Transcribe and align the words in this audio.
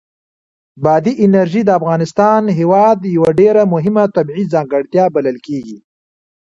بادي 0.83 1.11
انرژي 1.25 1.61
د 1.65 1.69
افغانستان 1.79 2.41
هېواد 2.59 2.97
یوه 3.15 3.29
ډېره 3.39 3.63
مهمه 3.73 4.03
طبیعي 4.15 4.45
ځانګړتیا 4.53 5.05
بلل 5.15 5.37
کېږي. 5.47 5.77